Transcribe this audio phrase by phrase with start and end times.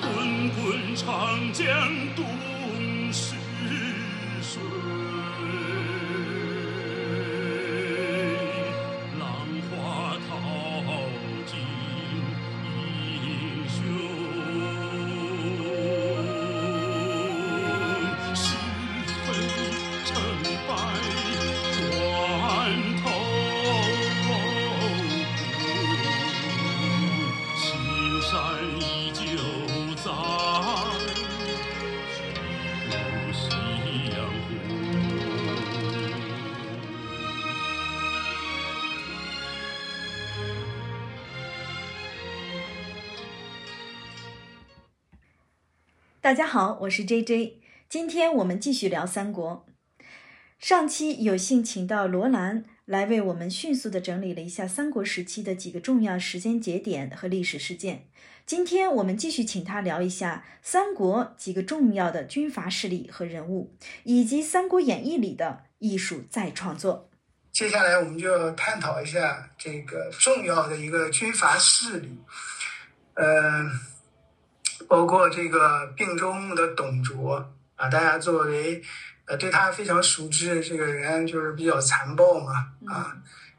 [0.00, 1.66] 滚滚长江
[2.14, 2.24] 东
[3.12, 3.34] 逝
[4.42, 4.60] 水，
[46.32, 47.60] 大家好，我是 J J，
[47.90, 49.66] 今天我们继续聊三国。
[50.58, 58.06] 上期有幸请到罗兰来为我们迅速的整理了一下三国时期的几个重要时间节点和历史事件。
[58.46, 67.10] 今天我们继续请他聊一下三国几个重要的军阀势力和人物，以及《三国演义》里的艺术再创作。
[67.52, 72.16] 接下来我们就探讨一下这个重要的一个军阀势力，
[73.16, 73.70] 呃，
[74.88, 78.82] 包括这个病中的董卓啊，大家作为
[79.26, 82.52] 呃对他非常熟知，这个人就是比较残暴嘛
[82.86, 83.16] 啊，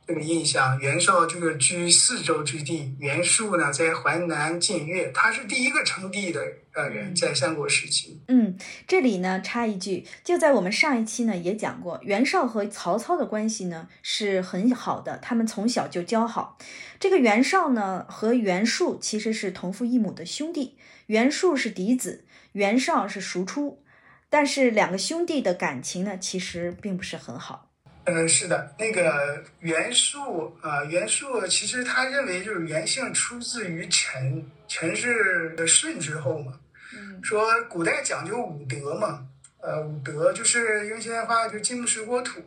[0.08, 0.80] 这个印象。
[0.80, 6.42] 袁绍这个居四州之地，袁术呢在淮南晋越，他是第一个称帝的
[6.74, 8.22] 呃人，在三国时期。
[8.28, 8.58] 嗯，
[8.88, 16.58] 这里呢插一句，就在我们上一期呢也讲过，袁绍和曹操的关系呢是很好的，他们从小就交好。
[17.00, 23.84] 这个袁绍呢和袁术其实是同父异母的兄弟，袁术是嫡子，袁绍是庶出，
[24.30, 27.70] 但是两个兄弟的感情呢其实并不是很好。
[28.06, 36.60] 嗯，是的，那个袁术啊，袁术其实他认为就是袁姓出自于陈，陈是舜之后嘛。
[36.96, 39.26] 嗯说古代讲究五德嘛，
[39.62, 42.42] 呃，五德就是用现代话就金木水火土，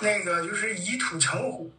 [0.00, 1.72] 那个就是以土成虎。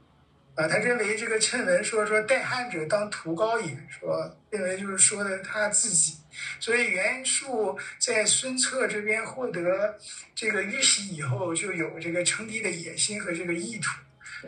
[0.58, 6.18] 啊，他认为这个谶文说说代汉者当屠高也，说认为就是说的他自己，
[6.60, 9.96] 所以袁术在孙策这边获得
[10.34, 13.92] 这个玉玺以后，就有这个称帝的野心和这个意图，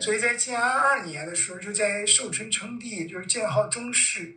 [0.00, 4.36] 所以在建安二年的时候，就在寿春称帝，就是建号中式。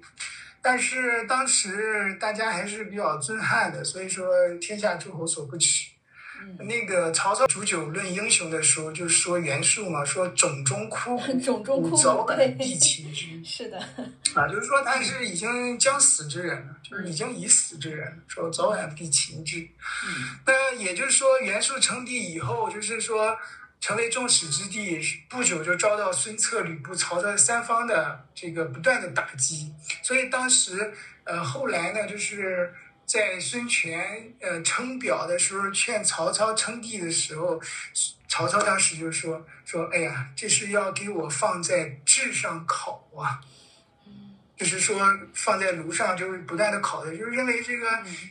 [0.62, 4.28] 但是当时大家还是比较尊汉的，所以说
[4.62, 5.90] 天下诸侯所不齿。
[6.60, 13.26] 那个曹操煮酒论英雄的时候，就说袁术嘛，说冢中枯骨， 冢中枯骨早晚必擒之。
[13.44, 13.78] 是的，
[14.34, 19.68] 啊，就是说他是已经将死之人了，就是已经已死之人了，说早晚必擒之。
[20.46, 23.38] 那也就是说，袁术称帝以后，就是说
[23.82, 29.74] 成为众矢之的，不久就遭到孙策、吕布、曹操三方的这个不断的打击。
[30.02, 30.94] 所以当时，
[31.26, 32.74] 呃，后来呢，就是
[33.06, 37.62] 在孙权呃称表的时候，劝曹操称帝的时候，
[38.28, 43.40] 曹操当时就说说，哎呀，这是要给我放在炙上烤啊。
[44.56, 44.98] 就是说
[45.34, 47.90] 放在炉上，就是不断的烤的，就是认为这个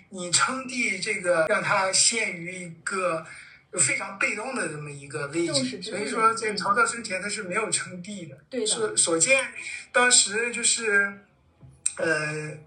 [0.09, 3.27] 你称帝，这个让他陷于一个
[3.73, 8.39] 非常被动的这么一个位置，所以说在曹操生前他是没有称帝的。
[8.49, 9.47] 对的所所见
[9.93, 11.21] 当时就是
[11.97, 12.59] 呃。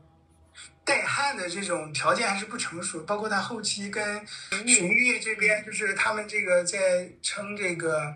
[0.85, 4.25] 代汉的这种条件还是不成熟，包括他后期跟
[4.65, 8.15] 荀彧这边，就是他们这个在称这个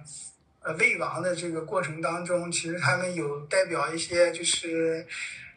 [0.62, 5.06] 呃魏王的这个过程当中，其实他们有代表一些就是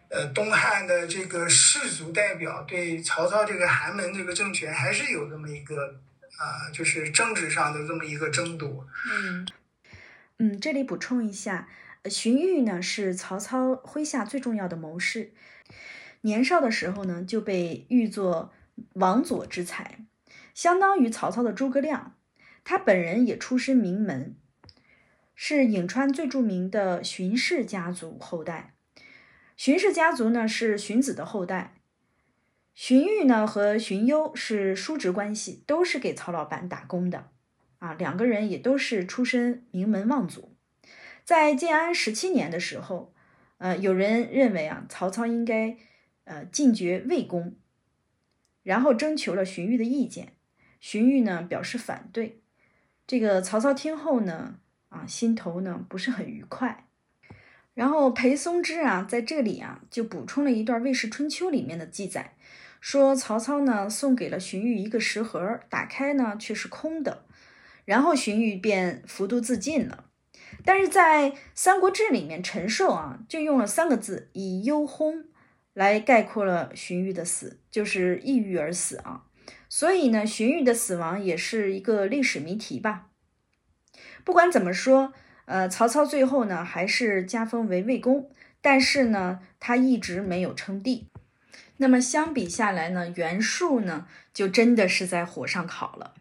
[0.09, 6.01] 呃东汉的这个士族代表对曹操这个寒门这个政权还是有这么一个
[6.39, 8.85] 啊、就是政治上的这么一个争夺。
[9.13, 9.47] 嗯
[10.39, 11.69] 嗯，这里补充一下，
[12.03, 15.33] 呃荀彧呢是曹操麾下最重要的谋士，
[16.23, 18.53] 年少的时候呢就被誉作
[18.95, 20.01] 王佐之才，
[20.55, 22.17] 相当于曹操的诸葛亮。
[22.65, 24.35] 他本人也出身名门，
[25.35, 28.75] 是颍川最著名的荀氏家族后代。
[29.57, 31.75] 荀氏家族呢是荀子的后代，
[32.75, 37.29] 荀彧呢和荀攸是叔侄关系，都是给曹老板打工的。
[37.79, 40.55] 啊，两个人也都是出身名门望族。
[41.25, 43.13] 在建安十七年的时候，
[43.59, 45.77] 呃，有人认为啊，曹操应该
[46.25, 47.55] 呃进爵魏公，
[48.63, 50.35] 然后征求了荀彧的意见。
[50.81, 52.41] 荀彧呢表示反对。
[53.07, 54.59] 这个曹操听后呢，
[54.89, 56.87] 啊，心头呢不是很愉快。
[57.75, 62.35] 然后裴松之啊，在这里啊就补充了一段《魏氏春秋》里面的记载，
[62.81, 67.25] 说曹操呢送给了荀彧一个食盒，打开呢却是空的。
[67.85, 70.05] 然后荀彧便服毒自尽了。
[70.65, 75.25] 但是在《三国志》里面，陈寿啊就用了三个字，以忧薨
[75.75, 79.25] 来概括了荀彧的死，就是抑郁而死啊。
[79.69, 83.07] 所以呢，荀彧的死亡也是一个历史谜题吧。
[84.25, 85.13] 不管怎么说，
[85.47, 88.31] 呃，曹操最后呢还是加封为魏公，
[88.61, 91.09] 但是呢，他一直没有称帝。
[91.79, 96.15] 那么相比下来呢，袁术呢就真的是在火上烤了。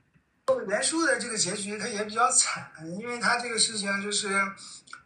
[0.67, 4.29] 袁术的这个结局他也比较惨，因为他这个事情就是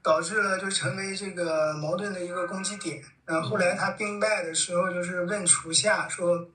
[0.01, 3.03] 导致了就成为这个矛盾的一个攻击点。
[3.25, 6.48] 然后后来他兵败的时候，就是问厨下说，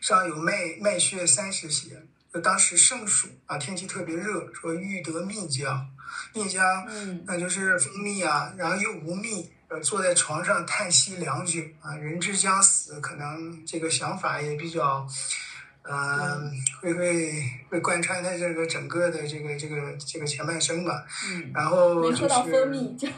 [0.00, 2.02] 上有麦麦屑三十邪。
[2.32, 5.84] 就当时盛暑啊，天气特别热，说欲得蜜浆，
[6.32, 15.04] 蜜浆，嗯，那就是蜂蜜啊，然后又无蜜，呃，坐在床上叹息良久啊，人之将死，可能这个想法也比较。
[15.82, 17.32] 嗯，会会
[17.70, 21.04] 会贯穿他这个整个的这个这个这个前半生吧。
[21.32, 22.28] 嗯，然后就是
[22.98, 23.08] 就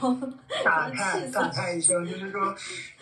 [0.65, 2.55] 大叹大叹一声，就是说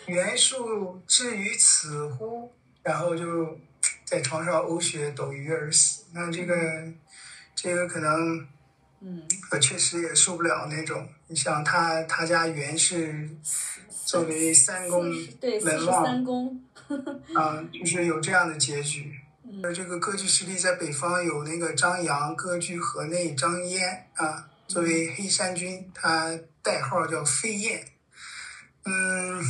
[0.07, 2.51] 袁术至于此乎？
[2.83, 3.59] 然后就
[4.03, 6.05] 在床上呕血斗鱼而死。
[6.13, 6.55] 那这个
[7.53, 8.47] 这个可能，
[9.01, 9.21] 嗯，
[9.51, 11.07] 我确实也受不了那种。
[11.27, 13.29] 你想他他家袁氏
[14.05, 16.61] 作为三公门望，三 公
[17.35, 19.20] 啊，就是有这样的结局。
[19.61, 26.31] 呃，这个割据势力在北方有那个张扬割据河内张燕啊，作为黑山军，他
[26.63, 27.85] 代号叫飞燕。
[28.85, 29.43] 嗯，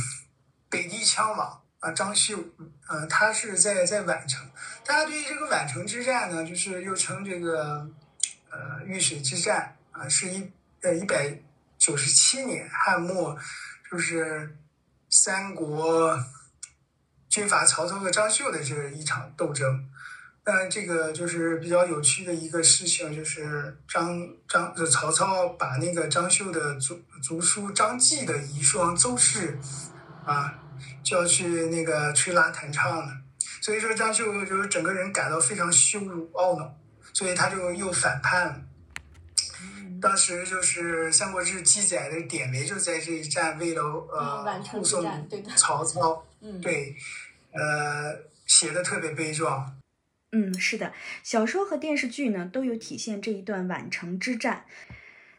[0.68, 2.36] 北地枪王啊，张绣，
[2.88, 4.50] 呃，他是在在宛城。
[4.84, 7.88] 大家对于这个宛城之战呢，就是又称这个
[8.50, 10.50] 呃玉水之战啊，是一
[10.82, 11.38] 呃一百
[11.78, 13.38] 九十七年汉末，
[13.90, 14.56] 就是
[15.08, 16.18] 三国
[17.28, 19.88] 军阀曹操和张绣的这一场斗争。
[20.44, 29.56] 但这个就是比较有趣的一个事情，就是张张就曹操把那个张绣的族族叔张继的遗孀邹氏，
[30.24, 30.52] 啊，
[31.04, 33.12] 就要去那个吹拉弹唱了。
[33.60, 36.74] 所以说张绣就是整个人感到非常羞辱懊恼，
[37.12, 38.60] 所以他就又反叛了。
[40.00, 45.04] 当时就是《三国志》记载的典韦就在这一战为了呃护送
[45.54, 46.26] 曹操，
[46.60, 46.96] 对，
[47.52, 49.72] 呃，写的特别悲壮。
[50.32, 54.64] 嗯，是的，小说和电视剧呢都有体现这一段宛城之战。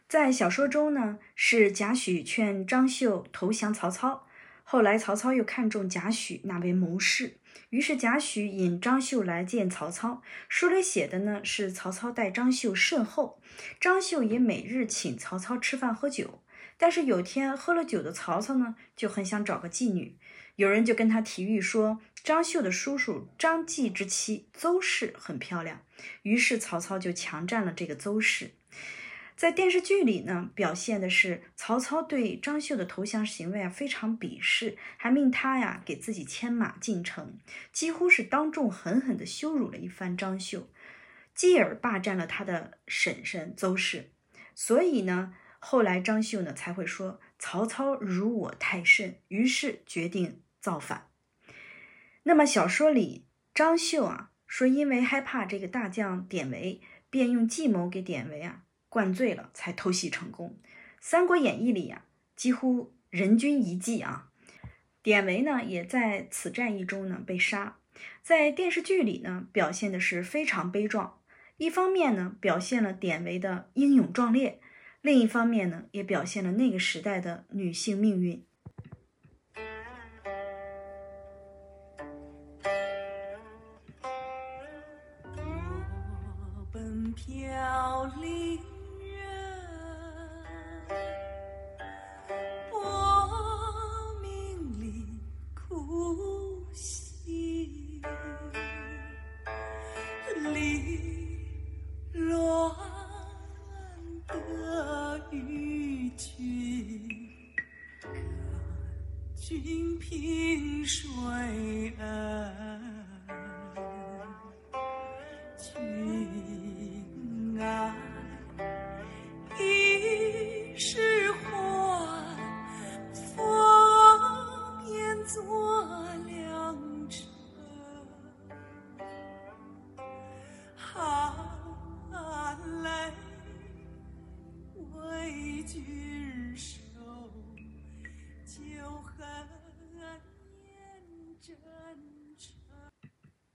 [0.08, 4.28] 在小说中呢，是贾诩劝张绣投降曹操，
[4.62, 7.38] 后来曹操又看中贾诩那位谋士，
[7.70, 10.22] 于是贾诩引张绣来见曹操。
[10.48, 13.40] 书里写的呢是曹操待张绣甚厚，
[13.80, 16.40] 张绣也每日请曹操吃饭喝酒。
[16.76, 20.16] 但是有天喝了酒的曹操呢，就很想找个妓女。
[20.56, 25.82] 有人就跟他提议说，张绣的叔叔张继之妻邹氏很漂亮，
[26.22, 28.52] 于是曹操就强占了这个邹氏。
[29.36, 37.38] 在电视剧里呢，表现的是曹操对张绣的投降行为啊非常鄙视，还命他呀给自己牵马进城，
[37.70, 40.70] 几乎是当众狠狠地羞辱了一番张绣，
[41.34, 44.12] 继而霸占了他的婶婶邹氏。
[44.54, 50.40] 所以呢，后来张绣呢才会说曹操辱我太甚，于是决定。
[50.62, 51.13] 造反。
[52.24, 56.80] 那么小说里张绣啊说，因为害怕这个大将典韦，
[57.10, 60.58] 便用计谋给典韦啊灌醉了，才偷袭成功。
[61.00, 62.04] 《三国演义》里呀，
[62.34, 64.30] 几乎人均一计啊。
[65.02, 67.78] 典韦呢，也在此战役中呢被杀。
[68.22, 71.20] 在电视剧里呢，表现的是非常悲壮。
[71.58, 74.60] 一方面呢，表现了典韦的英勇壮烈；
[75.02, 78.44] 另一方面呢，也表现了那个时代的女性命运。
[87.54, 88.58] 凋零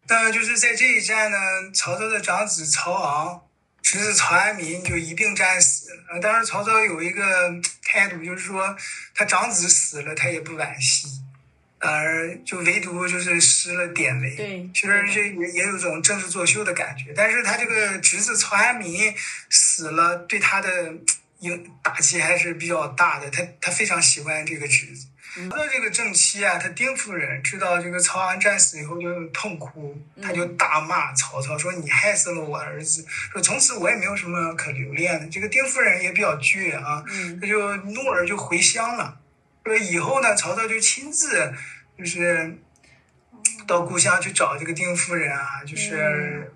[0.10, 1.38] 那就是在这一战呢，
[1.74, 3.42] 曹操的长子曹昂
[3.82, 6.04] 侄子曹安民就一并战死了。
[6.12, 7.22] 呃当时曹操有一个
[7.84, 8.76] 态度，就是说
[9.14, 11.08] 他长子死了，他也不惋惜，
[11.78, 14.36] 而就唯独就是失了典韦。
[14.36, 17.14] 对其实这也也有种政治作秀的感觉。
[17.16, 19.14] 但是他这个侄子曹安民
[19.50, 20.94] 死了，对他的
[21.40, 23.30] 影打击还是比较大的。
[23.30, 25.06] 他他非常喜欢这个侄子。
[25.36, 39.20] 曹操这个正妻啊，他丁夫人知道这个曹安战死以后就痛哭，他就大骂曹操说：“你害死了我儿子，说从此我也没有什么可留恋的。”这个丁夫人也比较倔啊，嗯他就怒而就回乡了。
[39.64, 41.54] 说以后呢，曹操就亲自
[41.98, 42.58] 就是
[43.68, 46.52] 到故乡去找这个丁夫人啊，就是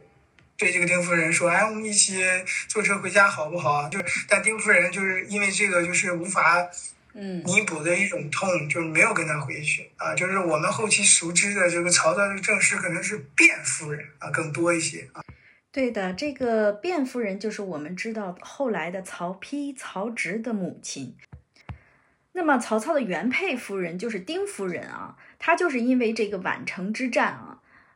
[0.57, 2.23] 对这个丁夫人说：“哎，我们一起
[2.67, 6.67] 坐车回家好不好？”就是但丁夫人就是因为这个就是无法
[7.13, 10.13] 嗯弥补的一种痛，就是没有跟他回去啊。
[10.15, 15.21] 就是我们后期熟知的这个曹操的正室可能是卞夫人啊更多一些啊。
[15.71, 21.15] 对的，这个卞夫人就是我们知道后来的曹丕、曹植的母亲。
[22.33, 27.52] 那么曹操的原配夫人就是丁夫人啊，她就是因为这个宛城之战啊，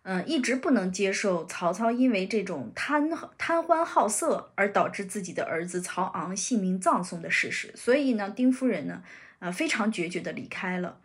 [0.09, 9.03] 嗯、一直不能接受曹操因为这种贪贪欢好色而导致自己的儿子曹昂性命葬送的事实，所以呢，丁夫人呢，
[9.39, 11.01] 呃，非常决绝的离开了。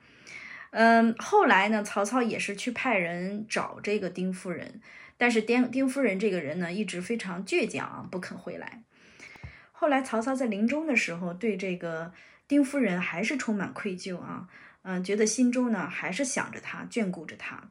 [0.71, 4.81] 嗯，后来呢，曹操也是去派人找这个丁夫人，
[5.19, 8.85] 但是丁丁夫人这个人呢，一直非常倔强啊，不肯回来。
[9.73, 12.13] 后来曹操在临终的时候，对这个
[12.47, 14.47] 丁夫人还是充满愧疚啊，
[14.83, 17.69] 嗯、觉得心中呢还是想着她，眷顾着她，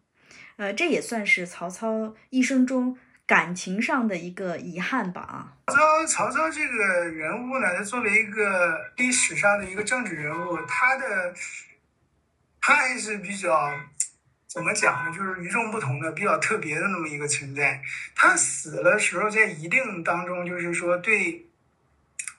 [0.61, 5.57] 呃，这也算是曹操一生中感情上的一个遗憾吧啊。
[5.65, 11.33] 曹操，曹操这个人物呢，他作为一个历史上的一个政治人物，他的
[12.61, 13.73] 他还是比较
[14.45, 15.17] 怎么讲呢？
[15.17, 17.81] 就是与众不同的、比较特别的那么一个存在。
[18.13, 21.47] 他死的时候，在一定当中，就是说对，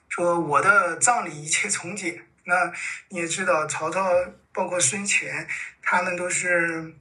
[0.07, 2.23] 说我的葬礼一切从简。
[2.45, 2.71] 那
[3.09, 4.09] 你也知道，曹操
[4.53, 5.45] 包括孙权，
[5.81, 6.95] 他们都是。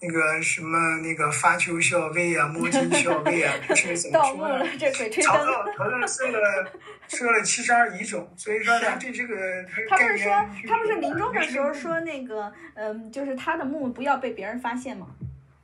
[0.00, 4.70] 那个什么，那个发丘校尉啊，摸金校尉啊，这是怎么盗墓说呢了？
[4.78, 5.46] 这鬼吹曹灯。
[5.46, 6.72] 操曹操设了
[7.08, 10.30] 设了七十二遗冢，所以说他对这个 他不是说，
[10.68, 11.98] 他不是临终的时候说。
[12.00, 15.08] 那个，嗯，就是他的墓不要被别人发现吗？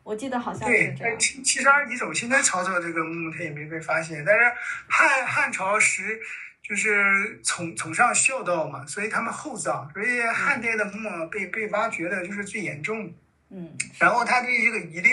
[0.02, 1.18] 我记得好像是对，这样但。
[1.18, 4.42] 七七十二遗冢，现在曹操这个墓他也没被发现，但是
[4.88, 6.20] 汉汉朝时
[6.60, 13.12] 就是崇崇尚孝道嘛，所以他们厚葬，所以汉代的墓被被挖掘的就是最严重的。
[13.54, 15.12] 嗯然后他对这个一定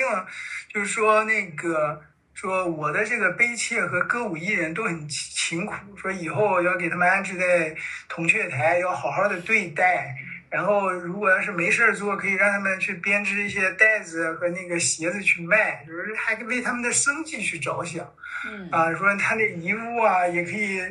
[0.74, 2.02] 就是说那个
[2.34, 7.76] 说我的这个悲切和歌舞艺人都很勤苦，说以后要给他们安置在
[8.10, 10.16] 铜雀台，要好好的对待。
[10.50, 18.12] 然后如果要是没事儿做，可以让他们去编织一些袋子和那个鞋子去卖，就是还为他们的生计去着想
[18.48, 18.92] 嗯啊。
[18.94, 20.82] 说他的遗物啊，也可以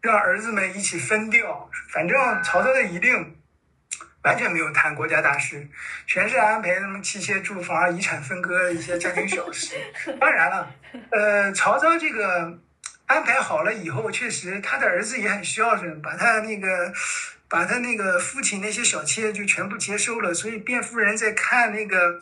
[0.00, 1.68] 让儿子们一起分掉。
[1.92, 3.37] 反正曹操的遗令
[4.28, 5.66] 完全没有谈国家大事，
[6.06, 9.74] 全是安排什么妻妾住房、遗产分割一些家庭小事。
[10.20, 10.70] 当然了，
[11.10, 12.58] 呃，曹操这个
[13.06, 16.92] 安排好了以后，确实他的儿子也很孝顺，把他那个
[17.48, 20.34] 把他那个父亲那些小妾就全部接收了。
[20.34, 22.20] 所以卞夫人在看那个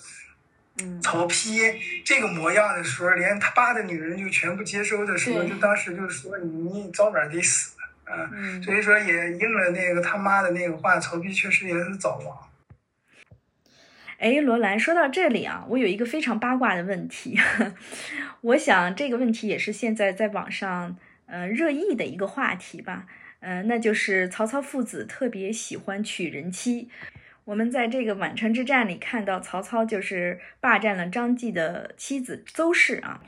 [0.79, 7.76] 嗯曹丕这个模样的时候，连他爸的女人就全部接收的时候，就当时就说你早晚得死
[8.07, 8.31] 啊。
[8.33, 12.39] 嗯，所以说也应了那个他妈的那个话，曹丕确实也是早亡。
[14.19, 17.39] 哎，罗兰，说到这里啊，我有一个非常八卦的问题，
[18.41, 20.97] 我想这个问题也是现在在网上
[21.27, 23.05] 呃热议的一个话题吧，
[23.41, 26.89] 呃，那就是曹操父子特别喜欢娶人妻。
[27.45, 33.21] 我们在这个宛城之战里看到，曹操就是霸占了张继的妻子邹氏啊。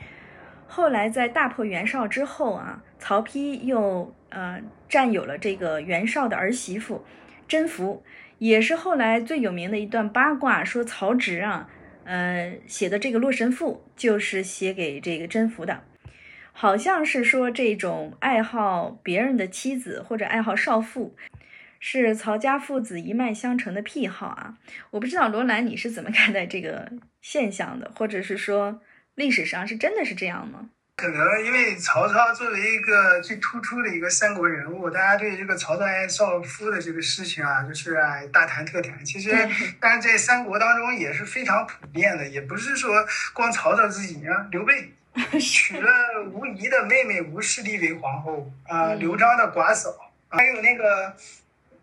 [0.66, 7.04] 后来在大破袁绍之后啊，曹丕又呃占有了这个袁绍的儿媳妇
[7.47, 8.02] 甄宓，
[8.38, 11.68] 也是后来最有名的一段八卦，说曹植啊，
[12.04, 15.82] 呃写的这个《洛神赋》就是写给这个甄宓的，
[16.52, 21.16] 好像是说这种爱好别人的妻子或者爱好少妇。
[21.80, 24.58] 是曹家父子一脉相承的癖好啊！
[24.90, 26.90] 我不知道罗兰你是怎么看待这个
[27.23, 28.82] 现象的，或者是说
[29.14, 30.70] 历史上是真的是这样吗？
[30.99, 39.05] 可能因为曹操作为一个最突出的一个三国人物，大家对这个曹操爱少夫的这个事情啊，就是哎大谈特谈。
[39.05, 39.31] 其实，
[39.78, 44.93] 但是在三国当中也是非常普遍的，也不是说光曹操自己啊，刘备
[45.38, 45.88] 娶了
[46.33, 49.95] 吴仪的妹妹吴氏立为皇后啊，嗯刘璋的寡嫂，
[50.28, 51.14] 还有那个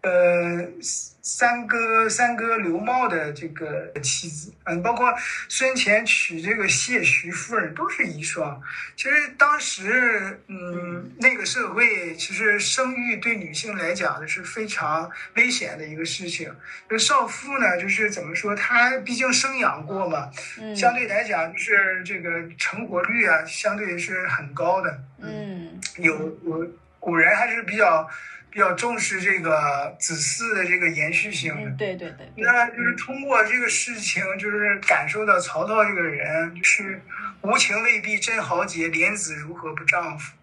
[0.05, 5.11] 呃三哥三哥刘茂的这个妻子，嗯，包括
[5.49, 8.55] 孙权娶这个谢徐夫人都是遗孀。
[8.95, 16.53] 其实当时，嗯，那个社会其实生育对女性来讲呢是非常危险的一个事情。
[16.87, 20.29] 就少妇呢，就是怎么说，她毕竟生养过嘛，
[20.61, 25.03] 嗯相对来讲就是这个成活率啊，相对是很高的。
[25.19, 26.63] 嗯有我
[26.99, 28.07] 古人还是比较
[28.55, 31.69] 比较重视这个子嗣的这个延续性的。
[31.71, 37.01] 嗯，对对对对，那就是通过这个事情，就是感受到曹操这个人，是
[37.41, 40.37] 无情未必真豪杰，怜子如何不丈夫。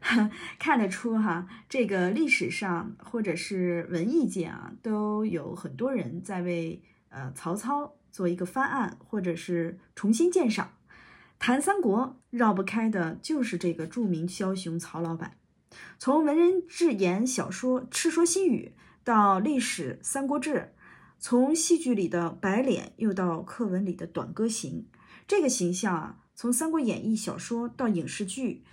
[0.60, 10.70] 看得出哈，这个历史上或者是文艺界啊，都有很多人在为呃曹操做一个翻案，或者是重新鉴赏。
[11.40, 15.32] 谈三国绕不开的就是这个著名枭雄曹老板。
[15.98, 18.72] 从文人志言小说《赤说新语》
[19.04, 20.54] 到历史《三国志》，
[21.18, 24.86] 从戏剧里的白脸又到课文里的短歌行，
[25.26, 28.64] 这个形象啊，从《三国演义》小说到影视剧，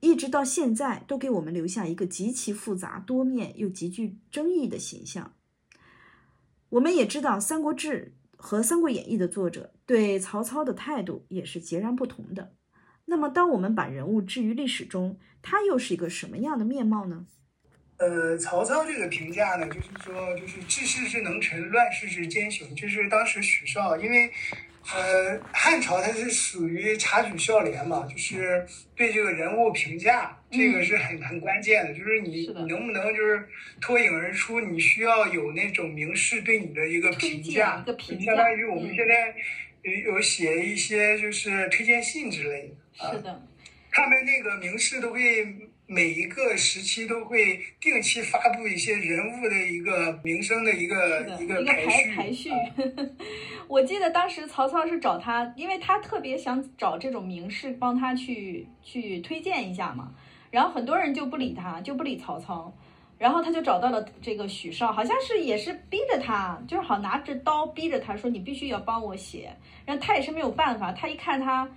[0.00, 5.32] 一直到现在，都给我们留下一个极其复杂、多面又极具争议的形象。
[6.68, 12.52] 我们也知道，《三国志》和《三国演义》的作者对曹操的态度也是截然不同的。
[13.06, 17.26] 那么，当我们把人物置于历史中，他又是一个什么样的面貌呢？
[17.98, 24.30] 呃，曹操这个评价呢，就是说，就是治世之能臣，乱世之奸雄，这是当时许绍，因为，
[24.94, 33.48] 呃，汉朝它是属于察举孝廉嘛，就是对这个人物评价，这个是很很关键的，就是你是你能不能就是
[33.80, 38.94] 脱颖而出，你需要有那种名士对你的一个评价，一个评相当于我们嗯。
[38.94, 39.34] 现在
[39.86, 43.04] 有有写一些就是推荐信之类的。
[43.06, 43.42] 啊是的，
[43.92, 45.20] 他们那个名士都会
[45.86, 52.58] 每一个时期都会定期发布一些人物的一个名声的一个一一个排排排序啊。
[53.68, 60.12] 我记得当时曹操是找他，因为他特别想找这种名士帮他去去推荐一下嘛，
[60.50, 62.72] 然后很多人就不理他，就不理曹操。
[63.18, 71.68] 然后他就找到了这个许绍，好像是也是逼着他，就是好拿着刀逼着他说你必须要帮我写，然后他也是没有办法，他一看他，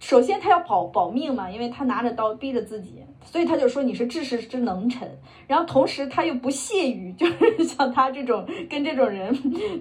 [0.00, 5.08] 首先他要保保命嘛，因为他拿着刀逼着自己，所以他就说你是治世之能臣，
[5.46, 9.32] 然后同时他又不屑于就是像他这种跟这种人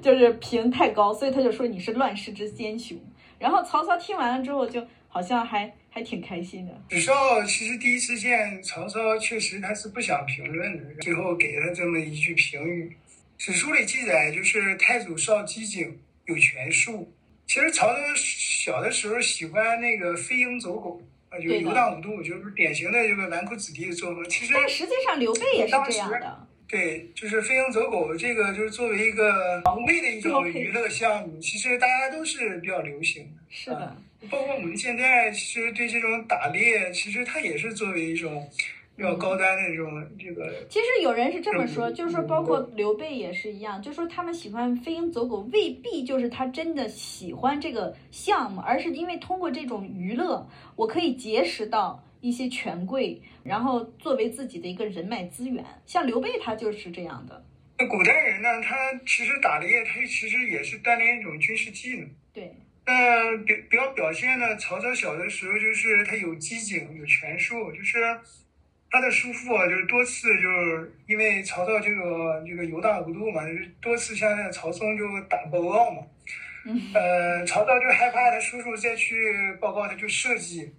[0.02, 2.98] 就是评太高，所以他就说你是乱世之奸雄。
[3.40, 6.82] 然后曹操听完了之后，就好像还还挺开心的。
[6.90, 12.96] 许绍其实第一次见曹操，确实他是不想评论的，最后给了这么一句评语。
[13.38, 17.12] 史书里记载，就是太祖少机警，有权术。
[17.48, 24.24] 其实曹操小的时候喜欢那个飞鹰走狗啊，就游荡无度，就是典型的这个纨绔子弟的作风。
[24.30, 33.42] 其实但实际上刘备也是这样的，对，就是飞鹰走狗这个，就是作为一个常规的一种娱乐项目，其实大家都是比较流行的。
[33.50, 33.96] 是的。
[34.30, 38.48] 包括我们现在其实对这种打猎，其实它也是作为一种
[38.96, 40.54] 比较高端的这种这个。
[40.70, 55.64] 其实有人是这么说，嗯就是说，包括刘备也是一样，就是说他们喜欢飞鹰走狗，未必就是他真的喜欢这个项目，而是因为通过这种娱乐，我可以结识到一些权贵，然后作为自己的一个人脉资源。
[55.86, 57.42] 像刘备他就是这样的，
[57.78, 62.10] 那古代人呢，他其实打猎，他其实也是锻炼一种军事技能。
[62.34, 62.54] 对，
[62.90, 68.00] 那表表表现呢，曹操小的时候就是他有机警，有权术，就是
[68.90, 76.02] 他的叔父啊，就是多次就是因为曹操这个这个游荡无度嘛，就是多次向那个曹嵩就打报告嘛。
[76.66, 79.16] 嗯呃，曹操就害怕他叔叔再去
[79.62, 80.74] 报告，他就设计，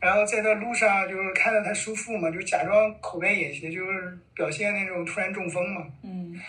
[0.00, 5.86] 然后在那路上就是看到他叔父嘛，就假装口白眼斜，就是表现那种突然中风嘛。
[6.02, 6.40] 嗯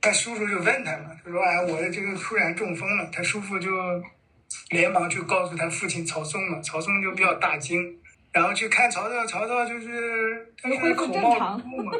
[0.00, 3.70] 他叔叔就问他嘛，他说：“哎，我这个突然中风了。”他叔父就
[4.72, 7.96] 连忙去告诉他父亲曹嵩了，曹嵩就比较大惊，
[8.32, 11.92] 然后去看曹操，曹操就是他口冒正常如故嘛，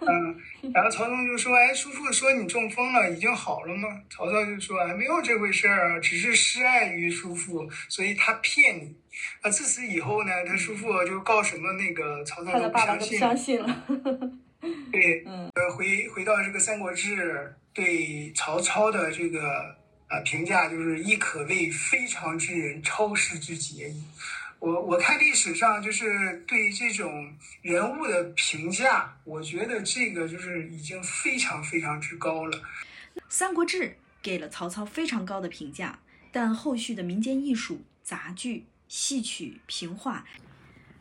[0.00, 0.36] 嗯，
[0.72, 8.96] 然后曹嵩就说：“哎，叔父说你中风了，已经好了吗？”曹操就说：“哎，没有这回事儿啊，只是失爱于叔父，所以他骗你。”
[9.42, 13.84] 啊，自此以后呢，他叔父就告什么那个曹操不的爸爸不相信相信了。
[14.92, 17.34] 对， 嗯呃，回回到这个《三国志》
[17.74, 19.76] 对曹操的这个
[20.08, 24.02] 呃评价，就是亦可谓非常之人，超世之杰矣。
[24.58, 32.58] 我我看历史上就是对这种人物的评价，我觉得这个就是已经非常非常之高了。
[33.28, 33.84] 《三国志》
[34.20, 36.00] 给了曹操非常高的评价，
[36.32, 40.24] 但后续的民间艺术、杂剧、戏曲、评话，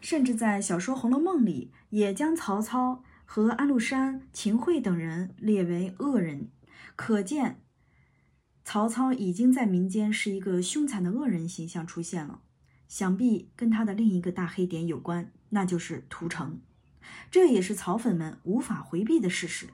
[0.02, 6.50] 甚至在小说《红楼梦》里，也将曹操和安禄山、秦桧等人列为恶人。
[6.96, 7.60] 可见
[8.70, 12.42] 曹操已经在民间是一个凶残的恶人形象出现了。
[12.90, 16.60] 想必跟他的另一个大黑点有关，那就是屠城。
[17.32, 19.68] 这也是曹粉们无法回避的事实。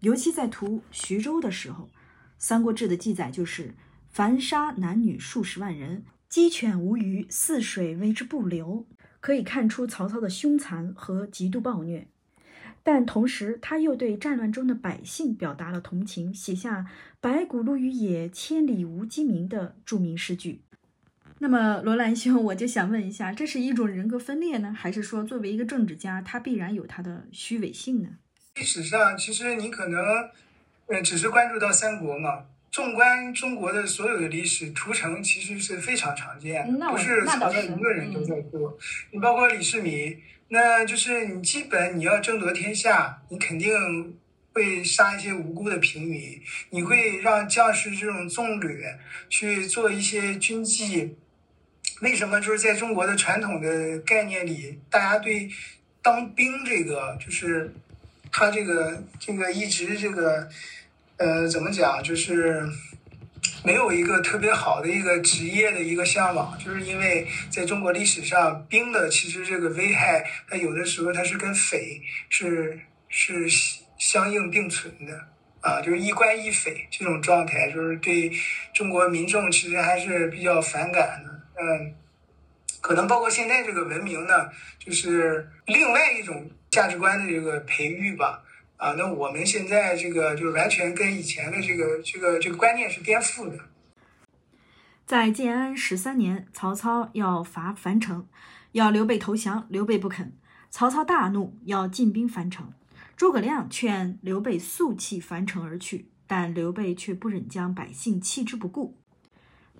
[0.00, 1.84] 尤其在屠徐州的时候，
[2.36, 3.76] 《三国志》的记载就是
[4.08, 8.84] 凡杀男女数十万人，鸡犬无余，泗水为之不流。
[9.20, 12.08] 可以看出曹操的凶残和极度暴虐。
[12.86, 16.86] 但同时，他又对战乱中的百姓表达了同情，写下
[17.18, 20.60] “白骨露于野，千里无鸡鸣”的著名诗句。
[21.38, 28.10] 那么，罗兰兄，我就想问一下，这是一种人格分裂呢，还是说作为一个政治家，他必然有他的虚伪性呢？
[28.56, 29.98] 历史上，其实你可能，
[30.86, 32.44] 呃，只是关注到三国嘛。
[32.70, 38.76] 纵观中国的所有的历史，屠城其实是非常常见，不是曹操一个人都在做。
[39.12, 40.20] 你包括李世民，
[40.54, 43.72] 那就是你基本你要争夺天下，你肯定
[44.52, 46.40] 会杀一些无辜的平民，
[46.70, 48.96] 你会让将士这种纵掠
[49.28, 51.16] 去做一些军纪。
[52.00, 55.50] 为什么就是在中国的传统的概念里，大家对
[56.00, 57.74] 当兵这个，就是
[58.30, 60.48] 他这个这个一直这个
[61.16, 62.62] 呃怎么讲，就是
[63.64, 71.98] 没有一个特别好的一个职业的一个向往，就是因为在中国历史上，兵的其实这个危害，它有的时候它是跟匪
[72.28, 73.48] 是是
[73.96, 75.18] 相应并存的
[75.62, 78.30] 啊，就是一官一匪这种状态，就是对
[78.74, 81.30] 中国民众其实还是比较反感的。
[81.58, 81.94] 嗯，
[82.82, 88.42] 可能包括现在这个文明呢，就是另外一种价值观的这个培育吧。
[88.76, 93.58] 啊，那我们现在这个就是完全跟以前的这个这个这个观念是颠覆的。
[95.06, 98.26] 在建安十三年，曹操要伐樊城，
[98.72, 100.32] 要刘备投降，刘备不肯，
[100.70, 102.72] 曹操大怒，要进兵樊城。
[103.16, 108.98] 诸葛亮劝刘备速弃樊城而去，但刘备却不忍将百姓弃之不顾。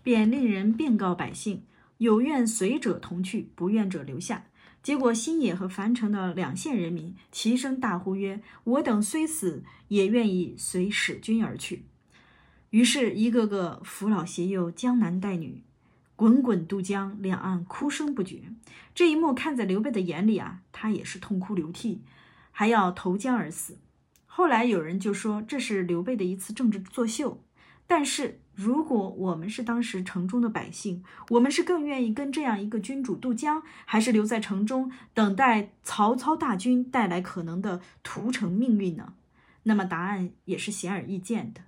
[0.02, 1.64] 便令人便告百姓，
[1.98, 4.44] 有愿随者同去，不愿者留下。
[4.85, 11.87] 结果新野和樊城的两县人民齐声大呼曰：“我等虽死，也愿意随使君而去。”
[12.68, 15.62] 于是，一个个扶老携幼、江南带女，
[16.14, 18.42] 滚滚渡江，两岸哭声不绝。
[18.94, 22.03] 这一幕看在刘备的眼里啊，他也是痛哭流涕，
[22.51, 23.79] 还要投江而死。
[24.27, 27.42] 后来有人就说，这是刘备的一次政治作秀。
[27.87, 39.14] 但是，如果我们是当时城中的百姓，我们是更愿意跟这样一个君主渡江，还是留在城中等待曹操大军带来可能的屠城命运呢？
[39.64, 41.61] 那么答案也是显而易见的。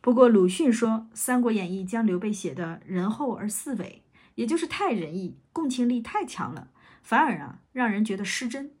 [0.00, 4.04] 不过鲁迅说，《三国演义》将刘备写的仁厚而似伪，
[4.36, 6.68] 也就是太仁义，共情力太强了，
[7.02, 8.72] 反而啊让人觉得失真。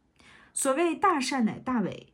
[0.54, 2.12] 所谓大善乃大伪，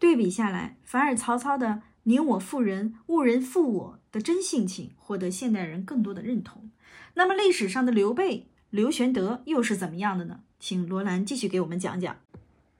[0.00, 1.82] 对比下来，反而曹操的。
[2.06, 6.70] 宁我负人，勿人负我的真性情，获得现代人更多的认同。
[7.14, 10.40] 那么历史上的刘备、刘玄德又是怎么样的呢？
[10.60, 12.14] 请罗兰继续给我们讲讲。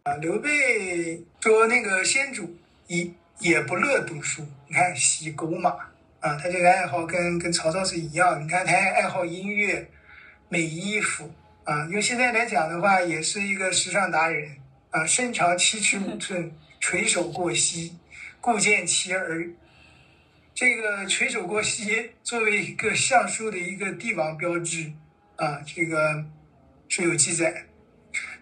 [0.03, 2.55] 啊，刘备说那个先主
[2.87, 3.11] 也
[3.41, 5.71] 也不乐读书，你看喜狗马
[6.21, 8.45] 啊，他这个爱好跟跟曹操是一样。
[8.45, 9.91] 你看他还爱好音乐、
[10.51, 11.31] 美衣服
[11.65, 14.55] 啊，用现在来讲的话，也是一个时尚达人
[14.91, 17.95] 啊，身长七尺五寸，垂手过膝。
[18.45, 19.49] 故见其儿，
[20.55, 24.93] 这个垂手过膝作为一个相书的一个帝王标志
[25.37, 26.23] 啊，这个
[26.87, 27.65] 是有记载。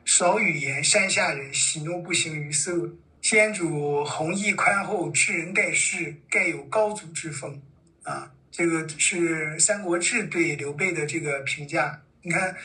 [0.05, 2.91] 少语言，山下人，喜怒不形于色。
[3.21, 7.63] 先主弘毅宽厚，知人待事，盖有高祖之风
[8.03, 8.29] 啊。
[8.51, 12.03] 这个是《三国志》对刘备的这个评价。
[12.23, 12.57] 你看，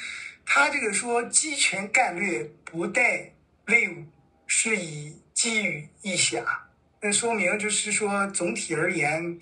[0.43, 3.32] 他这个说鸡权干略，不待
[3.67, 4.08] 魏武，
[4.47, 6.63] 是以积于一侠。
[7.08, 9.39] 那说明就是说，总体而言，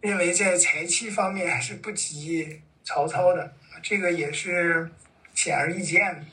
[0.00, 4.90] 认为在才气方面还是不及曹操的，这个也是
[5.34, 6.24] 显而易见的。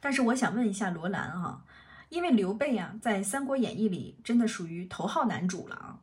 [0.00, 1.64] 但是我想问一下罗兰哈，
[2.08, 6.00] 因为刘备啊，在《三国演义》里真的属于头号男主了啊，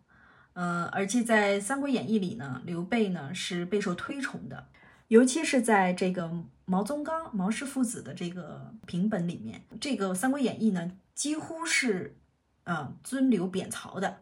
[0.54, 4.70] 嗯，而且在《三国演义》里呢，刘备呢是备受推崇的，
[5.10, 6.32] 尤其是在这个
[6.64, 12.16] 毛宗岗、毛氏父子的这个评本里面，这个《三国演义》呢几乎是。
[12.64, 14.22] 啊，尊刘贬曹的，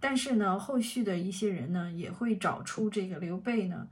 [0.00, 3.86] 但是呢，后续的一些人呢，也会找出这个刘备呢，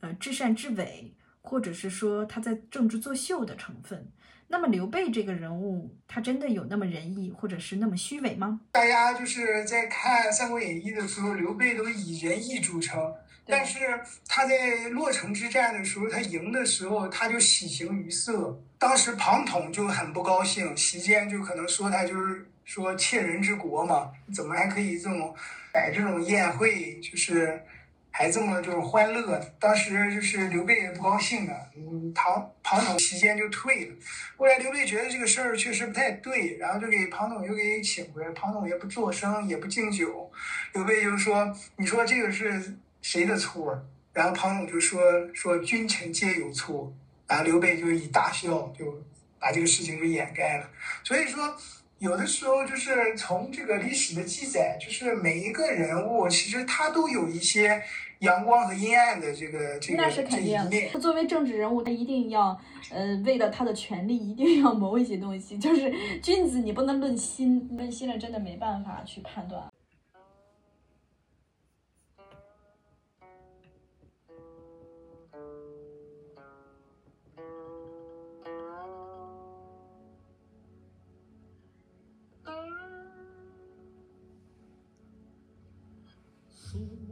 [0.00, 4.06] 呃，至善至伪，或者是说他在政治作秀的成分。
[4.46, 8.60] 那么刘备这个人物，他真的有那么仁义，或者是那么虚伪吗？
[8.70, 13.12] 大家就是在看《三国演义》的时候，刘备都以仁义著称，
[13.46, 13.80] 但是
[14.28, 18.56] 他在洛城之战的时候，他赢的时候，他就喜形于色。
[18.78, 22.46] 当时庞统就很不高兴，席间就可能说他就是。
[22.64, 25.34] 说窃人之国嘛，怎么还可以这种
[25.72, 27.62] 摆这种宴会，就是
[28.10, 29.38] 还这么就是欢乐。
[29.60, 33.94] 当时就是刘备也不高兴了，嗯，庞庞统席间就退了。
[34.36, 38.30] 后来刘备觉得这个事儿确实不太对，然后就给庞统又给请回来。
[38.32, 40.30] 庞统也不作声，也不敬酒。
[40.72, 43.78] 刘备就说：“你说这个是谁的错？”
[44.14, 45.00] 然后庞统就说
[45.34, 46.92] ：“说君臣皆有错。”
[47.28, 49.02] 然后刘备就一大笑，就
[49.38, 50.70] 把这个事情给掩盖了。
[51.02, 51.54] 所以说。
[51.98, 57.82] 有的时候就是从这个历史的记载，就是每一个人物，其实他都有一些
[58.18, 61.00] 阳光和阴暗的这个这个那是肯定这一面。
[61.00, 62.58] 作为政治人物，他一定要，
[62.90, 65.56] 呃，为了他的权利，一定要谋一些东西。
[65.56, 69.62] 就是君子，你不能论心，论心了真的没办法去判断。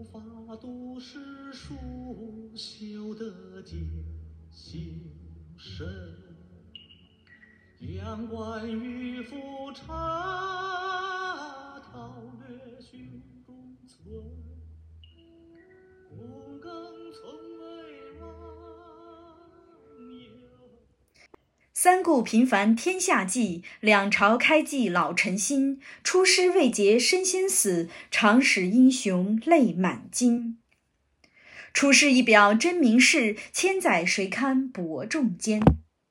[0.04, 0.20] 法
[0.60, 1.74] 读诗书，
[2.56, 3.78] 修得见
[4.50, 4.78] 修
[5.56, 5.86] 身。
[7.80, 9.36] 阳关玉斧
[9.74, 9.94] 插，
[11.80, 12.14] 桃
[12.48, 13.00] 月胸
[13.44, 14.22] 中存。
[16.10, 16.70] 躬耕
[17.12, 17.20] 从
[17.60, 17.81] 未
[21.82, 25.80] 三顾频烦天下计，两朝开济老臣心。
[26.04, 30.58] 出师未捷身先死，长使英雄泪满襟。
[31.74, 35.60] 出师一表真名士，千载谁堪伯仲间。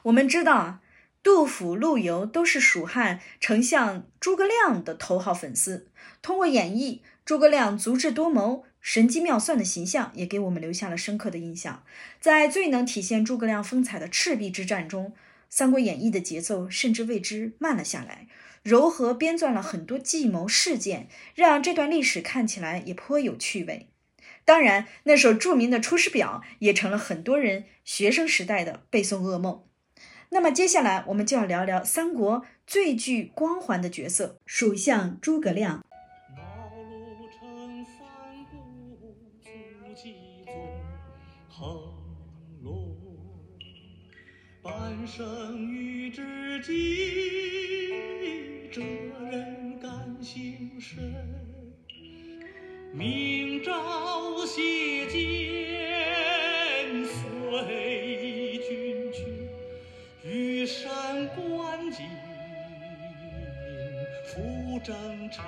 [0.04, 0.82] 我们知道啊，
[1.24, 5.88] 杜甫、陆游都是蜀汉丞相诸葛亮的头号粉丝。
[6.22, 11.86] 通过演绎，诸葛亮足智多谋、神机妙算的形象，也给我们留下了深刻的印象。
[12.20, 15.06] 在最能体现诸葛亮风采的赤壁之战中，
[15.52, 18.28] 《三国演义》的节奏甚至为之慢了下来，
[18.64, 23.90] 柔和编撰了很多计谋事件，让这段历史看起来也颇有趣味。
[24.46, 29.64] 当然，那首著名的《出师表》也成了很多人学生时代的背诵噩梦。
[30.30, 35.86] 那么接下来我们就要聊聊三国最具光环的角色——蜀相诸葛亮。
[44.64, 47.90] 半生遇知己，
[48.72, 48.80] 哲
[49.32, 51.02] 人感心深。
[52.94, 55.20] 明朝谢剑，
[57.04, 62.04] 随君去，羽扇纶巾，
[64.28, 64.94] 赴征
[65.32, 65.44] 尘。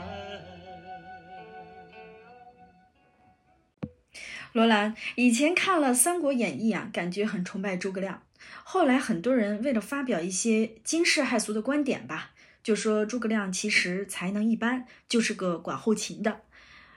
[4.53, 8.23] 罗兰以前看了《三国演义》啊，感觉很崇拜诸葛亮。
[8.63, 12.31] 后来很多人为了发表一些惊世骇俗的观点吧，
[12.63, 16.41] 就说诸葛亮其实才能一般，就是个管后勤的。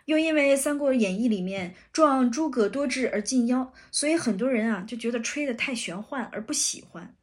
[0.06, 7.14] 又因为《三国演义》里面壮诸葛多智而近妖，所以很多人啊就觉得吹得太玄幻而不喜欢，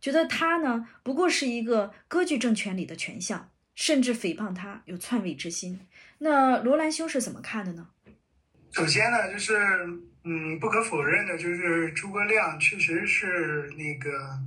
[0.00, 5.80] 觉得他呢不过是一个割据政权里的权相，甚至诽谤他有篡位之心。
[6.18, 7.88] 那罗兰兄是怎么看的呢？
[8.72, 9.56] 首先呢，就是
[10.24, 14.38] 嗯，不可否认的，就是诸葛亮确实是那个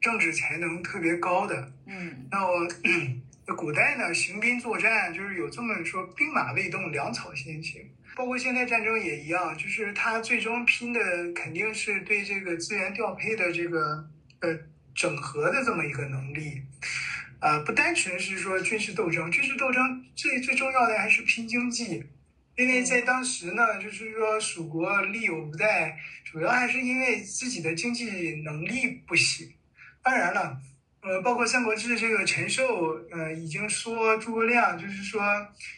[0.00, 1.72] 政治才能特别高的。
[1.86, 2.68] 嗯那我
[3.46, 7.82] 那古代呢，行兵作战就是有这么说：“兵马未动，粮草先行。”
[8.14, 11.00] 包括现在战争也一样，就是他最终拼的
[11.34, 14.06] 肯定是对这个资源调配的这个
[14.40, 14.58] 呃
[14.94, 16.62] 整合的这么一个能力。
[17.40, 22.04] 啊、不单纯是说军事斗争，军事斗争最最重要的还是拼经济。
[22.58, 29.48] 因为在当时呢，就是说蜀国力有不逮，主要还是因为自己的经济能力不行。
[30.02, 30.58] 当然了，
[31.02, 35.22] 呃，包括《三国志》这个陈寿，呃，已经说诸葛亮就是说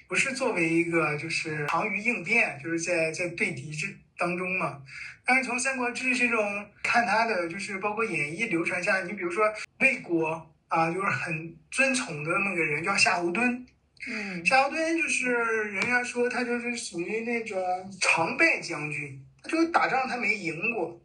[0.09, 4.81] 不是作为一个就是长于应变，就是在在对敌之当中嘛。
[5.27, 9.45] 但是从《三国志》这种看他的，就是包括演义流传下，你比如说
[9.81, 13.67] 魏国啊，就是很尊崇的那个人叫夏侯惇，
[14.09, 17.59] 嗯夏侯惇就是人家说他就是属于那种
[18.01, 21.01] 常败将军，他就是打仗他没赢过。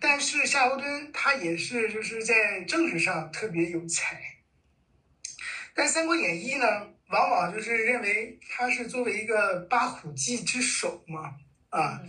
[0.00, 4.20] 但是夏侯惇他也是就是在政治上特别有才。
[5.72, 6.66] 但《三国演义》呢，
[7.10, 11.34] 往往就是认为他是作为一个八虎骑之首嘛，
[11.68, 12.00] 啊，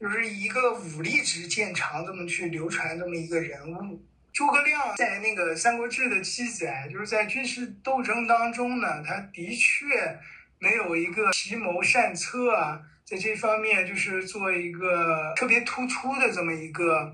[0.00, 3.60] 就是一个武力值见长这么去流传这么一个人
[3.90, 4.02] 物。
[4.36, 9.86] 诸葛亮在那个《三国志》的记载，就是在军事斗争当中呢，他的确
[10.58, 17.10] 没有一个奇谋善策啊，在这方面就是做一个特别突出的这么一个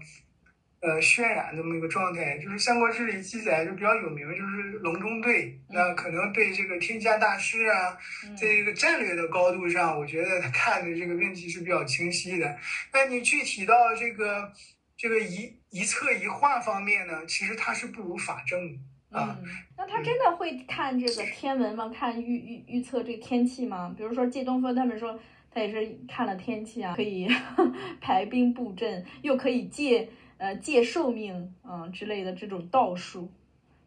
[0.81, 2.37] 呃渲染这么一个状态。
[2.39, 7.97] 就是《三国志》里记载就比较有名，就是隆中对，那可能对这个天下大势啊，
[8.37, 12.59] 在这个战略的高度上，我觉得他看的这个问题是比较清晰的。
[12.93, 14.53] 那你具体到这个
[14.97, 18.79] 这个一一策一画方面呢，其实他是不如法正的。
[19.19, 19.37] 啊，
[19.77, 21.91] 那他真的会看这个天文吗？
[21.95, 23.95] 看预预预测这个天气吗？
[23.97, 25.19] 比如说借东风他们说
[25.51, 27.29] 他也是看了天气啊，可以
[28.01, 30.09] 排兵布阵，又可以借
[30.39, 33.31] 呃借寿命啊之类的这种道术，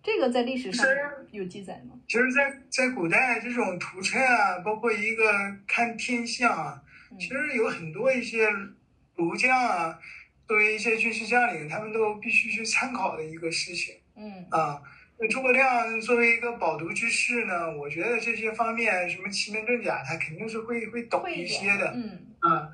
[0.03, 0.85] 这个在历史上
[1.31, 1.99] 有记载吗？
[2.07, 5.23] 其实，在在古代这种图谶啊，包括一个
[5.67, 6.81] 看天象啊，
[7.17, 8.47] 其实有很多一些
[9.15, 9.99] 儒家啊，
[10.47, 13.95] 作为一些军事将领，他们都必须去参考的一个事情。
[14.15, 14.81] 嗯啊。
[15.17, 21.93] 那诸葛亮作为一个饱读之士呢，我觉得这些方面什么奇门遁甲，他肯定是会会懂一些的。
[21.95, 22.67] 嗯啊，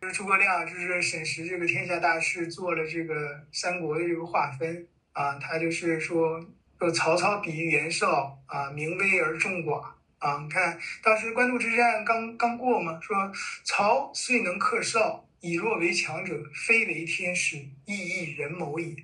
[0.00, 6.40] 就是诸葛亮就是审时这个天下大势，做了这个三国的这个划分啊，他就是说
[6.78, 9.82] 说曹操比喻袁绍啊，明威而众寡
[10.18, 10.40] 啊。
[10.40, 13.32] 你看当时官渡之战刚刚过嘛，说
[13.64, 16.34] 曹虽能克绍，以弱为强者，
[16.66, 18.94] 非为天时，亦亦人谋也。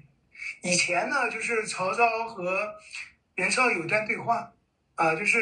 [0.62, 2.75] 以前呢，就是曹操和
[3.37, 4.53] 袁绍有段对话，
[4.94, 5.38] 啊，就是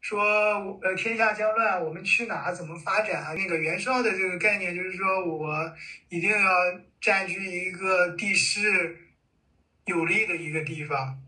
[0.00, 2.52] 说，呃，天下将乱，我们去哪？
[2.52, 3.34] 怎么发展啊？
[3.34, 5.74] 那个袁绍的这个概念就是说我
[6.08, 6.48] 一定要
[7.00, 8.96] 占据一个地势
[9.86, 11.20] 有利的一个地方，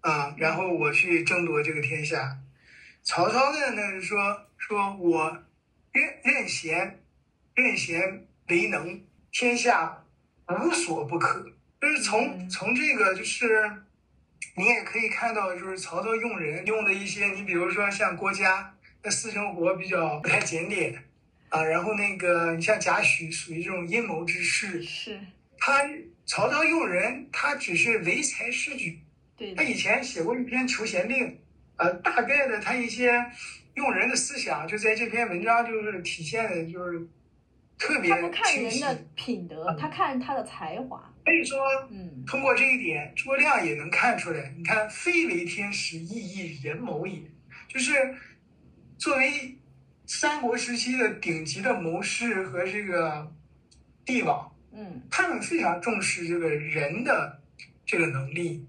[0.00, 2.38] 啊，然后我去争夺这个天下。
[3.02, 5.44] 曹操的呢是说，说我
[5.92, 7.02] 任任贤，
[7.54, 9.00] 任贤为能，
[9.32, 10.04] 天下
[10.48, 11.44] 无所不可。
[11.80, 13.70] 就是从从这个，就是
[14.56, 21.02] 你也可以看到，就是曹操用人用的一些，你比如说像郭嘉，那私生活比较不太检点
[21.48, 21.62] 啊。
[21.62, 24.82] 然后那个你像贾诩，属于这种阴谋之士。
[24.82, 25.18] 是。
[25.58, 25.88] 他
[26.26, 29.00] 曹操用人，他只是唯才是举。
[29.36, 29.54] 对。
[29.54, 31.28] 他以前写过一篇《求贤令》，
[31.76, 33.12] 呃，大概的他一些
[33.74, 37.06] 用人的思想，就在这篇文章就是体现的，就是
[37.80, 41.12] 特别他不看人的品德，他看他的才华。
[41.24, 41.58] 所以说，
[41.90, 44.52] 嗯，通过这一点，诸葛亮也能看出来。
[44.56, 47.22] 你看，非为天时，亦亦人谋也。
[47.66, 47.92] 就是
[48.98, 49.56] 作为
[50.06, 53.32] 三国时期的顶级的谋士和这个
[54.04, 57.40] 帝王，嗯，他们非常重视这个人的
[57.86, 58.66] 这个能力。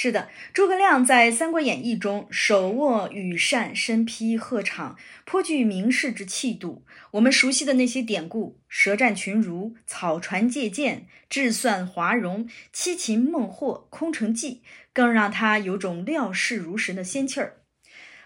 [0.00, 6.84] 是的，诸葛亮在《三国演义》中手握羽扇，身披鹤氅，颇具名士之气度。
[7.10, 14.62] 我们熟悉的那些典故“舌战群儒”“草船借箭”“智算华容”“七擒孟获”“空城计”，
[14.94, 17.56] 更让他有种料事如神的仙气儿。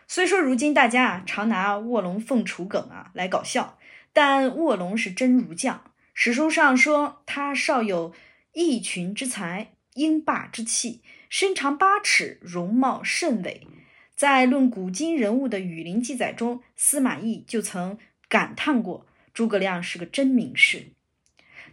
[0.06, 3.78] 虽说如今大家啊常拿卧龙凤雏梗啊来搞笑，
[4.12, 5.82] 但卧龙是真儒将。
[6.12, 8.12] 史书上说他少有
[8.52, 11.00] 异群之才，英霸之气。
[11.32, 13.66] 身长八尺，容貌甚伟。
[14.14, 17.96] 在论古今人物的羽林记载中，司马懿就曾
[18.28, 20.92] 感叹过诸葛亮是个真名士。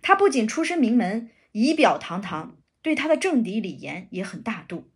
[0.02, 4.89] 他不仅出身名门，仪表堂堂，对他的政敌李严也很大度。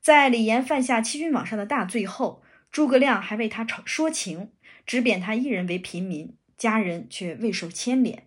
[0.00, 4.50] 在李严犯下欺君罔上的大罪后，诸葛亮还为他说情，
[4.84, 8.26] 只贬他一人为平民，家人却未受牵连。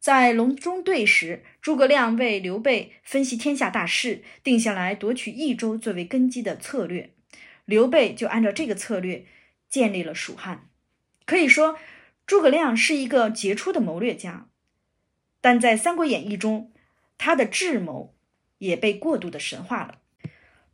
[0.00, 7.10] 在隆中对时，诸葛亮为刘备分析天下大势，定下来夺取益州作为根基的策略。
[7.66, 9.26] 刘备就按照这个策略
[9.68, 10.68] 建立了蜀汉。
[11.26, 11.78] 可以说，
[12.26, 14.48] 诸葛亮是一个杰出的谋略家。
[15.42, 16.72] 但在《三国演义》中，
[17.18, 18.14] 他的智谋
[18.58, 19.98] 也被过度的神化了。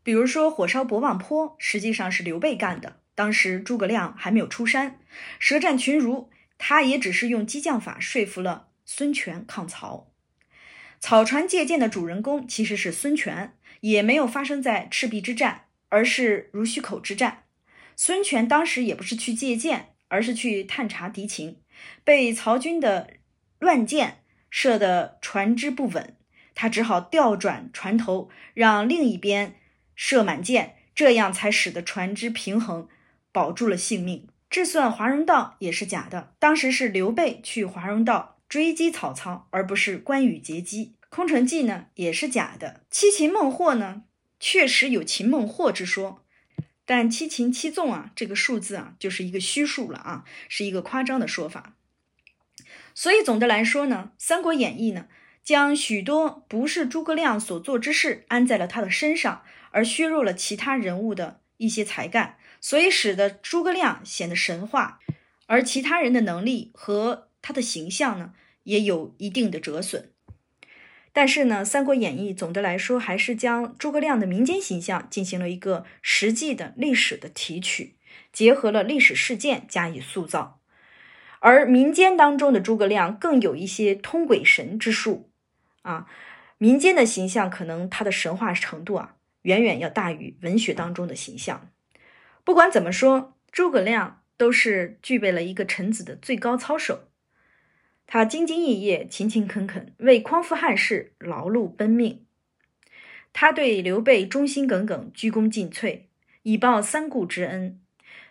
[0.05, 5.01] 比如说，火烧博望坡实际上是刘备干的，当时诸葛亮还没有出山。
[5.41, 8.69] 舌战群儒，他也只是用激将法说服了。
[8.87, 10.13] 孙权抗曹，
[11.01, 17.43] 草船借箭的主人公其实是孙权，也没有发生在赤壁之战，而是濡须口之战。
[17.97, 21.61] 孙权当时也不是去借箭，而是去探查敌情，
[22.05, 23.15] 被曹军的
[23.59, 26.17] 乱箭射得船只不稳，
[26.55, 29.57] 他只好调转船头，让另一边
[29.97, 32.89] 射满箭，这样才使得船只平衡，
[33.33, 34.29] 保住了性命。
[34.49, 38.36] 这算华容道也是假的，当时是刘备去华容道。
[38.49, 40.95] 追击曹操，而不是关羽截击。
[41.09, 42.83] 空城计呢，也是假的。
[42.91, 44.03] 七擒孟获呢，
[44.39, 46.25] 确实有擒孟获之说，
[46.85, 51.75] 但七擒七纵啊，这个数字啊，就是一个虚数了啊，是一个夸张的说法。
[52.95, 55.07] 所以总的来说呢，《三国演义》呢，
[55.43, 65.01] 将许多不是诸葛亮所做之事安在了他的身上，而削弱了其他人物的一些才干，所以使得诸葛亮显得神话，
[65.47, 67.26] 而其他人的能力和。
[67.47, 68.33] 他的形象呢，
[68.65, 70.11] 也有一定的折损。
[71.13, 77.95] 但是呢，《三国演义》总的来说还是将诸葛亮的民间形象进行了一个实际的历史的提取，
[78.33, 80.61] 结合了历史事件加以塑造。
[81.39, 85.31] 而民间当中的诸葛亮更有一些通鬼神之术
[85.83, 86.09] 啊，
[86.59, 91.71] 民间的形象可能他的神话程度啊，远远要大于文学当中的形象。
[92.43, 97.09] 不管怎么说，诸葛亮都是具备了一个臣子的最高操守。
[98.07, 102.25] 他兢兢业业、勤勤恳恳，为匡扶汉室劳碌奔命。
[103.33, 106.03] 他对刘备忠心耿耿、鞠躬尽瘁，
[106.43, 107.81] 以报三顾之恩。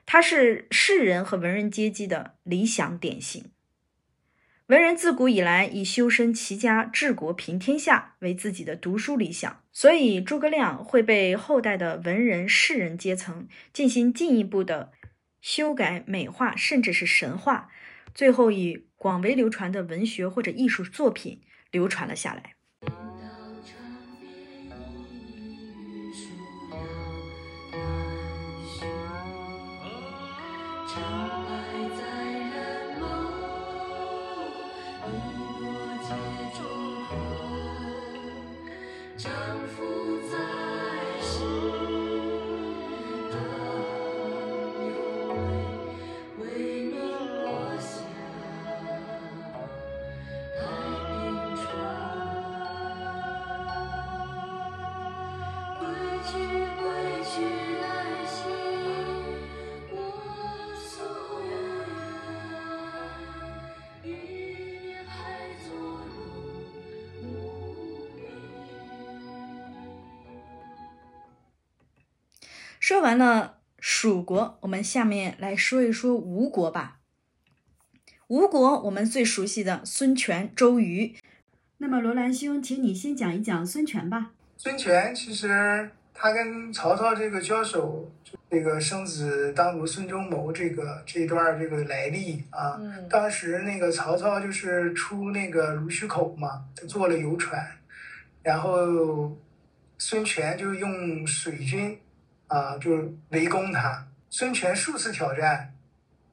[0.05, 3.51] 他是士人和文人阶级的理想典型。
[4.67, 14.91] 文人自古以来以修身齐家、治国平天下为自己的读书理想，所以诸葛亮会被后代的文人士人阶层进行进一步的
[15.39, 17.69] 修改、美化，甚至是神化，
[18.15, 21.41] 最后以广为流传的文学或者艺术作品
[21.71, 22.55] 流传了下来。
[73.06, 76.97] 完了蜀国，我们下面来说一说吴国吧。
[78.26, 81.16] 吴国我们最熟悉的孙权、周瑜。
[81.78, 84.32] 那么罗兰兄，请你先讲一讲孙权吧。
[84.58, 88.12] 孙权其实他跟曹操这个交手，
[88.49, 97.64] 这个生子当如孙仲谋这个这一段这个来历啊，当时那个曹操就是出那个濡须口嘛，他坐了游船，
[98.41, 99.38] 然后
[99.99, 101.95] 孙权就用水军。
[102.47, 104.07] 啊，就是围攻他。
[104.29, 105.73] 孙权数次挑战，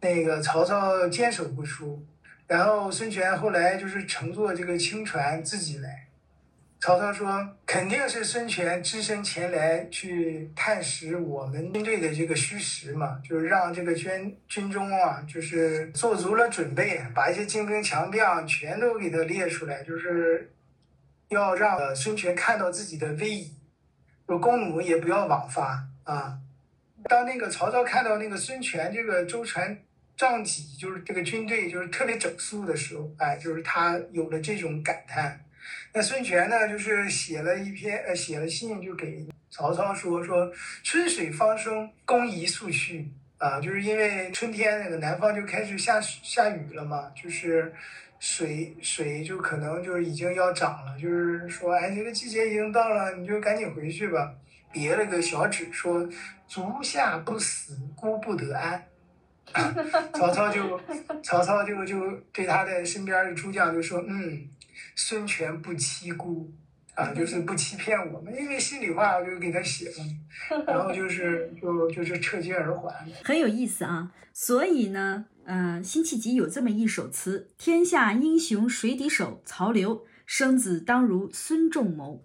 [0.01, 2.05] 那个曹操坚守不出。
[2.47, 6.09] 然后孙权后来就是乘坐这个轻船自己来。
[6.81, 20.53] 曹操说，肯定是孙权只身前来去探实我们军队的这个虚实嘛，就是让这个军军中啊，就是做足了准备，把一些精兵强将全都给他列出来，就是
[21.29, 23.55] 要让孙权看到自己的威仪，
[24.27, 25.87] 说弓弩也不要枉发。
[26.05, 26.39] 啊，
[27.05, 29.77] 当那个曹操看到那个孙权这个舟船
[30.17, 35.41] 仗戟，就是这个军队就是特别整肃的时候，哎，就是他有了这种感叹。
[35.93, 40.51] 那孙权呢，就是写了一篇呃，写了信就给曹操说说
[40.83, 47.73] 春水方生，公宜速去啊，就是因为春天那个南方就开始下下雨了嘛，就是
[48.19, 54.35] 水水就可能就是已经要涨了，就是说哎，这个季节已经到了，你就赶紧回去吧。
[54.73, 56.09] 别了个小纸说
[56.49, 58.83] ：“足下不死，孤不得安。
[60.15, 60.81] ”曹操就
[61.23, 64.49] 曹操就就对他的身边的诸将就说：“嗯，
[64.97, 66.51] 孙权不欺孤
[66.95, 74.13] 啊，就是不欺骗我们，因为心里话我就给他写了， 然后就是就就是撤军而还。”很有意思啊！
[74.33, 79.43] 所以呢，呃，辛弃疾有这么一首词：“天下英雄谁敌手？
[79.45, 82.25] 曹刘生子当如孙仲谋。”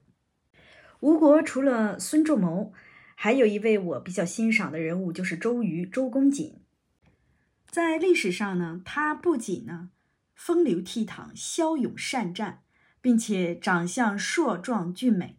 [0.99, 2.73] 吴国除了孙仲谋，
[3.15, 6.61] 还有一位我比较欣赏的人物，就是周瑜，周公瑾。
[7.69, 9.91] 在历史上呢，他不仅呢
[10.33, 12.63] 风流倜傥、骁勇善战，
[12.99, 15.37] 并且长相硕壮俊美，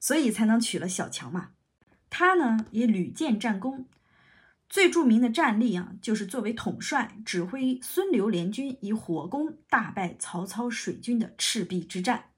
[0.00, 1.50] 所以才能娶了小乔嘛。
[2.10, 3.86] 他呢也屡建战功，
[4.68, 12.30] 最著名的战例啊，就是作为统帅指挥孙刘联军以火攻大败曹操水军的赤壁之战。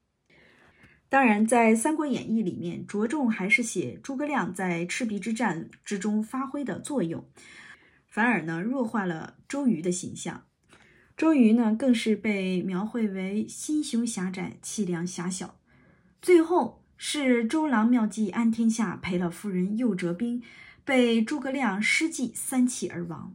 [1.10, 7.26] 当然，在《三国演义》里面，着重还是写诸葛亮在赤壁之战之中发挥的作用，
[8.06, 10.44] 反而呢弱化了周瑜的形象。
[11.16, 15.58] 周瑜呢，更是被描绘为心胸狭窄、气量狭小。
[16.20, 20.42] 最后是周郎妙计安天下，赔了夫人又折兵，
[20.84, 23.34] 被诸葛亮失计三气而亡。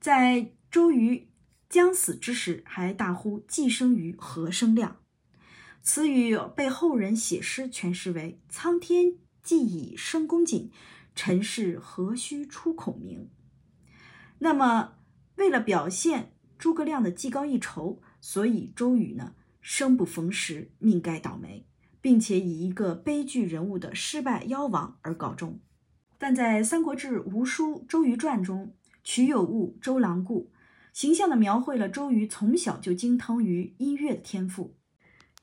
[0.00, 1.26] 在周瑜
[1.68, 4.98] 将死之时，还大呼“既生瑜，何生亮”。
[5.88, 10.72] 此语被后人写诗诠释为：“苍天既已生公瑾，
[11.14, 13.30] 尘世何须出孔明。”
[14.40, 14.94] 那么，
[15.36, 21.68] 为了表现诸葛亮的技高一筹，所以周瑜呢生不逢时，命该倒霉，
[22.00, 25.60] 并且以一个悲剧人物的失败夭亡而告终。
[26.18, 28.74] 但在《三国志·吴书·周瑜传》中，
[29.04, 30.50] 曲有误周郎顾
[30.92, 34.74] 形象地描绘了周瑜从小就精通于音乐的天赋，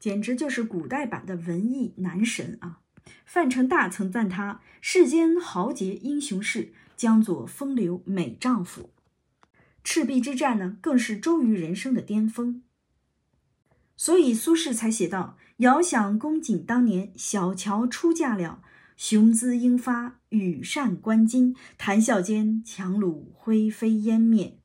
[0.04, 2.82] 简直就是古代版的文艺男神啊！
[3.26, 8.90] 范成大曾赞他“世间豪杰英雄士，江左风流美丈夫”。
[9.82, 12.64] 赤壁之战呢，更是周瑜人生的巅峰。
[13.96, 18.62] 所以苏轼才写道：“遥想公瑾当年，小乔出嫁了。”
[18.98, 24.60] 雄姿英发，羽扇纶巾，谈笑间，樯橹灰飞烟灭。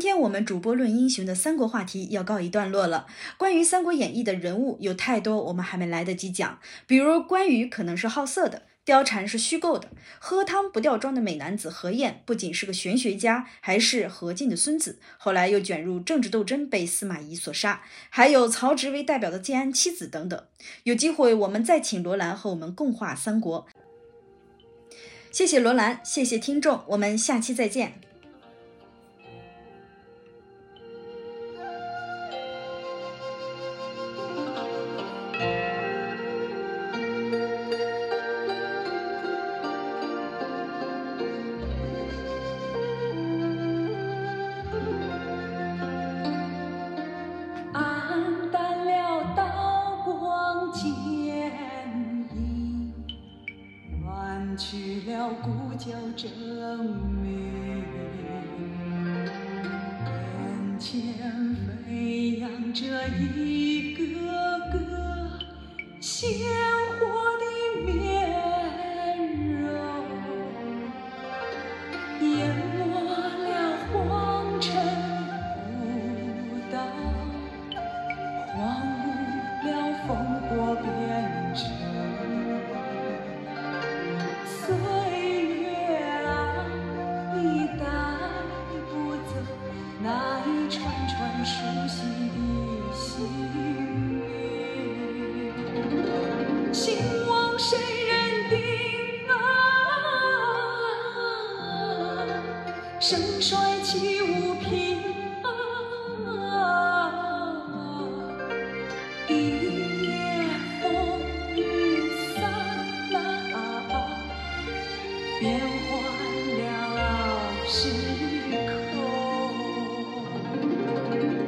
[0.00, 3.06] 今天我们主播论英雄的三国话题要告一段落了。
[3.36, 6.58] 关于《三国演义》的人物有太多，我们还没来得及讲。
[6.86, 17.82] 比如关羽可能是好色的，貂蝉是虚构的，喝汤不掉妆的美男子何晏不仅是个玄学家，还是何进的孙子，后来又卷入政治斗争，被司马懿所杀。
[18.08, 20.42] 还有曹植为代表的建安七子等等。
[20.84, 23.68] 有机会我们再请罗兰和我们共话三国。
[25.30, 28.00] 谢谢罗兰，谢谢听众，我们下期再见。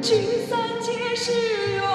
[0.03, 0.15] 聚
[0.49, 1.31] 散皆是
[1.75, 1.92] 缘